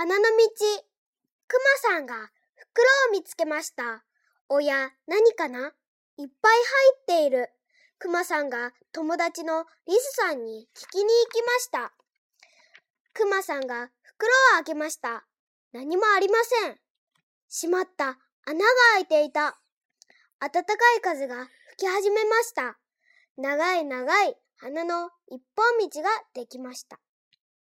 [0.00, 0.28] 花の道。
[1.46, 2.14] くまさんが
[2.56, 4.02] 袋を見つけました。
[4.48, 5.58] おや、何かな？
[5.58, 5.72] いっ
[6.16, 6.26] ぱい入
[7.02, 7.50] っている。
[7.98, 11.92] くまさんが友達のリスさんに聞きに行きました。
[13.12, 15.26] くまさんが袋を開けました。
[15.74, 16.80] 何もありません。
[17.50, 18.16] しまった。
[18.46, 18.64] 穴が
[18.94, 19.60] 開いていた。
[20.40, 22.78] 暖かい風が吹き始めました。
[23.36, 26.98] 長い長い花の一本道ができました。